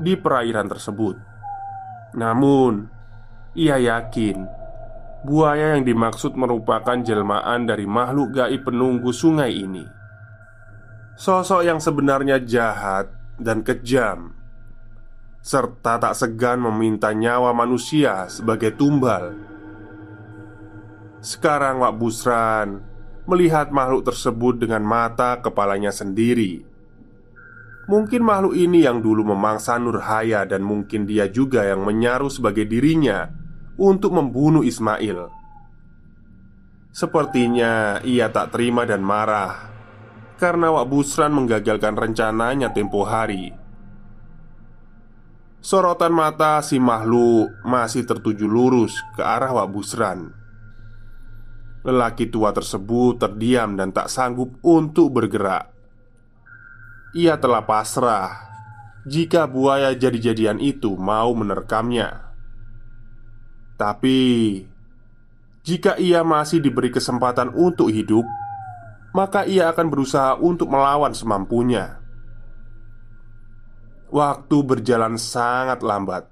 Di 0.00 0.16
perairan 0.16 0.68
tersebut 0.68 1.16
Namun 2.16 2.88
Ia 3.56 3.76
yakin 3.76 4.60
Buaya 5.20 5.76
yang 5.76 5.84
dimaksud 5.84 6.32
merupakan 6.32 6.96
jelmaan 6.96 7.68
dari 7.68 7.84
makhluk 7.84 8.40
gaib 8.40 8.64
penunggu 8.64 9.12
sungai 9.12 9.52
ini 9.52 9.84
Sosok 11.20 11.60
yang 11.60 11.76
sebenarnya 11.76 12.40
jahat 12.40 13.12
dan 13.36 13.60
kejam 13.60 14.40
serta 15.40 15.96
tak 15.96 16.14
segan 16.16 16.60
meminta 16.60 17.16
nyawa 17.16 17.56
manusia 17.56 18.28
sebagai 18.28 18.76
tumbal. 18.76 19.32
Sekarang 21.20 21.80
Wak 21.80 21.96
Busran 21.96 22.80
melihat 23.24 23.72
makhluk 23.74 24.06
tersebut 24.06 24.60
dengan 24.60 24.84
mata 24.84 25.40
kepalanya 25.40 25.92
sendiri. 25.92 26.64
Mungkin 27.90 28.22
makhluk 28.22 28.54
ini 28.54 28.86
yang 28.86 29.02
dulu 29.02 29.34
memangsa 29.34 29.74
Nurhaya 29.80 30.46
dan 30.46 30.62
mungkin 30.62 31.10
dia 31.10 31.26
juga 31.26 31.66
yang 31.66 31.82
menyaruh 31.82 32.30
sebagai 32.30 32.62
dirinya 32.62 33.26
untuk 33.74 34.14
membunuh 34.14 34.62
Ismail. 34.62 35.26
Sepertinya 36.94 37.98
ia 38.06 38.30
tak 38.30 38.54
terima 38.54 38.86
dan 38.86 39.02
marah 39.02 39.70
karena 40.40 40.72
Wak 40.72 40.86
Busran 40.88 41.36
menggagalkan 41.36 41.94
rencananya 41.94 42.72
tempo 42.72 43.04
hari. 43.04 43.52
Sorotan 45.60 46.16
mata 46.16 46.64
si 46.64 46.80
makhluk 46.80 47.52
masih 47.60 48.08
tertuju 48.08 48.48
lurus 48.48 48.96
ke 49.12 49.20
arah 49.20 49.52
Wak 49.52 49.68
Busran. 49.68 50.39
Lelaki 51.80 52.28
tua 52.28 52.52
tersebut 52.52 53.16
terdiam 53.16 53.72
dan 53.72 53.90
tak 53.90 54.12
sanggup 54.12 54.60
untuk 54.60 55.16
bergerak. 55.16 55.72
Ia 57.16 57.40
telah 57.40 57.64
pasrah 57.64 58.50
jika 59.08 59.48
buaya 59.48 59.96
jadi-jadian 59.96 60.60
itu 60.60 60.92
mau 60.94 61.32
menerkamnya. 61.32 62.30
Tapi 63.80 64.20
jika 65.64 65.96
ia 65.96 66.20
masih 66.20 66.60
diberi 66.60 66.92
kesempatan 66.92 67.56
untuk 67.56 67.88
hidup, 67.88 68.28
maka 69.16 69.48
ia 69.48 69.72
akan 69.72 69.86
berusaha 69.88 70.36
untuk 70.36 70.68
melawan 70.68 71.16
semampunya. 71.16 71.96
Waktu 74.12 74.56
berjalan 74.66 75.16
sangat 75.16 75.80
lambat. 75.80 76.28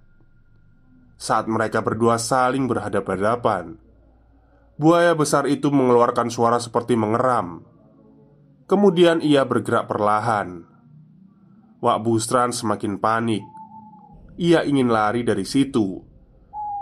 Saat 1.19 1.51
mereka 1.51 1.83
berdua 1.83 2.21
saling 2.21 2.71
berhadapan-hadapan, 2.71 3.75
buaya 4.79 5.13
besar 5.19 5.51
itu 5.51 5.69
mengeluarkan 5.75 6.31
suara 6.31 6.63
seperti 6.63 6.95
mengeram. 6.95 7.67
Kemudian 8.71 9.19
ia 9.19 9.43
bergerak 9.43 9.91
perlahan. 9.91 10.65
Wak 11.83 11.99
Busran 12.07 12.55
semakin 12.55 13.03
panik. 13.03 13.43
Ia 14.39 14.63
ingin 14.63 14.87
lari 14.87 15.27
dari 15.27 15.43
situ, 15.43 15.99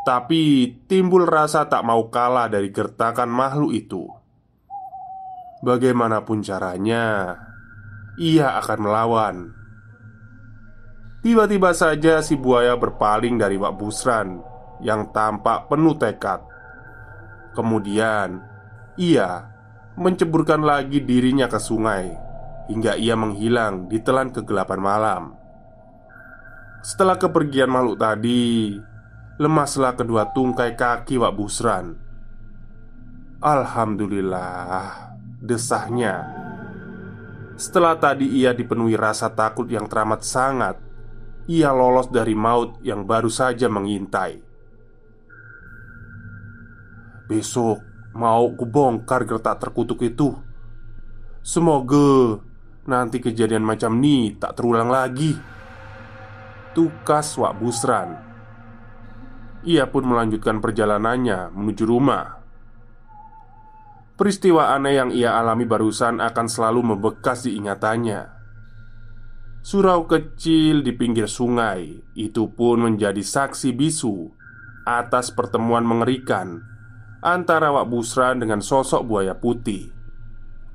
tapi 0.04 0.70
timbul 0.84 1.24
rasa 1.24 1.66
tak 1.72 1.88
mau 1.88 2.12
kalah 2.12 2.52
dari 2.52 2.68
gertakan 2.68 3.32
makhluk 3.32 3.72
itu. 3.72 4.04
Bagaimanapun 5.64 6.44
caranya, 6.44 7.32
ia 8.20 8.60
akan 8.60 8.78
melawan. 8.78 9.36
Tiba-tiba 11.24 11.72
saja 11.72 12.20
si 12.20 12.36
buaya 12.36 12.76
berpaling 12.76 13.40
dari 13.40 13.56
Wak 13.56 13.74
Busran 13.80 14.38
yang 14.84 15.10
tampak 15.16 15.66
penuh 15.72 15.96
tekad. 15.96 16.55
Kemudian 17.56 18.44
ia 19.00 19.48
menceburkan 19.96 20.60
lagi 20.60 21.00
dirinya 21.00 21.48
ke 21.48 21.56
sungai 21.56 22.12
hingga 22.68 23.00
ia 23.00 23.16
menghilang 23.16 23.88
di 23.88 23.96
telan 24.04 24.28
kegelapan 24.28 24.76
malam. 24.76 25.22
Setelah 26.84 27.16
kepergian 27.16 27.72
makhluk 27.72 27.96
tadi, 27.96 28.76
lemaslah 29.40 29.96
kedua 29.96 30.30
tungkai 30.36 30.76
kaki 30.76 31.16
Wak 31.16 31.32
Busran. 31.32 31.96
Alhamdulillah, 33.40 35.16
desahnya. 35.40 36.28
Setelah 37.56 37.96
tadi 37.96 38.28
ia 38.36 38.52
dipenuhi 38.52 39.00
rasa 39.00 39.32
takut 39.32 39.64
yang 39.72 39.88
teramat 39.88 40.20
sangat 40.20 40.76
ia 41.46 41.70
lolos 41.70 42.10
dari 42.10 42.34
maut 42.34 42.78
yang 42.82 43.06
baru 43.06 43.30
saja 43.30 43.70
mengintai. 43.70 44.45
Besok 47.26 47.82
mau 48.14 48.46
kubongkar 48.54 49.26
gertak 49.26 49.58
terkutuk 49.58 50.00
itu. 50.06 50.32
Semoga 51.42 52.38
nanti 52.86 53.18
kejadian 53.18 53.66
macam 53.66 53.98
ini 53.98 54.34
tak 54.38 54.58
terulang 54.58 54.90
lagi. 54.90 55.34
Tukas 56.74 57.34
Wak 57.38 57.54
Busran. 57.58 58.10
Ia 59.66 59.90
pun 59.90 60.06
melanjutkan 60.06 60.62
perjalanannya 60.62 61.50
menuju 61.50 61.84
rumah. 61.86 62.38
Peristiwa 64.16 64.72
aneh 64.72 64.94
yang 64.96 65.10
ia 65.10 65.36
alami 65.36 65.66
barusan 65.68 66.22
akan 66.22 66.46
selalu 66.46 66.94
membekas 66.94 67.44
di 67.44 67.58
ingatannya. 67.58 68.32
Surau 69.66 70.06
kecil 70.06 70.86
di 70.86 70.94
pinggir 70.94 71.26
sungai 71.26 71.90
itu 72.14 72.48
pun 72.54 72.86
menjadi 72.86 73.18
saksi 73.18 73.74
bisu 73.74 74.30
atas 74.86 75.34
pertemuan 75.34 75.82
mengerikan 75.82 76.75
antara 77.26 77.74
Wak 77.74 77.90
Busran 77.90 78.38
dengan 78.38 78.62
sosok 78.62 79.02
buaya 79.02 79.34
putih 79.34 79.90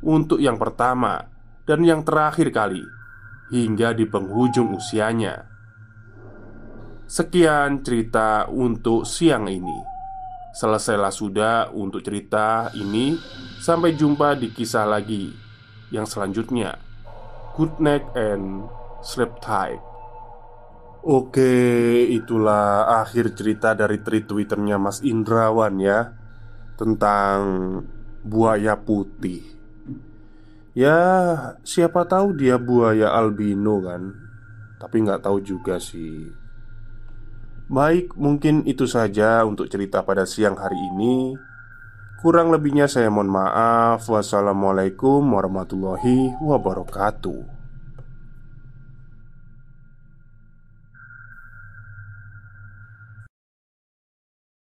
untuk 0.03 0.43
yang 0.43 0.59
pertama 0.59 1.31
dan 1.63 1.79
yang 1.87 2.03
terakhir 2.03 2.51
kali 2.51 2.83
hingga 3.55 3.95
di 3.95 4.03
penghujung 4.03 4.75
usianya. 4.75 5.47
Sekian 7.07 7.79
cerita 7.87 8.51
untuk 8.51 9.07
siang 9.07 9.47
ini. 9.47 9.79
Selesailah 10.51 11.11
sudah 11.15 11.71
untuk 11.71 12.03
cerita 12.03 12.67
ini. 12.75 13.15
Sampai 13.59 13.95
jumpa 13.95 14.35
di 14.35 14.51
kisah 14.51 14.87
lagi 14.87 15.31
yang 15.91 16.03
selanjutnya. 16.03 16.75
Good 17.55 17.79
night 17.79 18.03
and 18.15 18.67
sleep 19.03 19.39
tight. 19.39 19.79
Oke, 21.03 21.51
itulah 22.07 23.03
akhir 23.03 23.35
cerita 23.35 23.75
dari 23.75 23.99
tweet 23.99 24.27
twitternya 24.27 24.79
Mas 24.79 25.03
Indrawan 25.03 25.79
ya 25.79 26.20
Tentang 26.81 27.37
buaya 28.25 28.73
putih. 28.73 29.45
Ya, 30.73 30.97
siapa 31.61 32.09
tahu 32.09 32.33
dia 32.33 32.57
buaya 32.57 33.13
albino 33.13 33.85
kan? 33.85 34.17
Tapi 34.81 35.05
nggak 35.05 35.29
tahu 35.29 35.45
juga 35.45 35.77
sih. 35.77 36.33
Baik, 37.69 38.17
mungkin 38.17 38.65
itu 38.65 38.89
saja 38.89 39.45
untuk 39.45 39.69
cerita 39.69 40.01
pada 40.01 40.25
siang 40.25 40.57
hari 40.57 40.81
ini. 40.97 41.37
Kurang 42.25 42.49
lebihnya 42.49 42.89
saya 42.89 43.13
mohon 43.13 43.29
maaf. 43.29 44.09
Wassalamualaikum 44.09 45.21
warahmatullahi 45.21 46.33
wabarakatuh 46.41 47.60